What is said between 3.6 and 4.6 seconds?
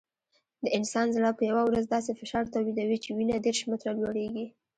متره لوړېږي.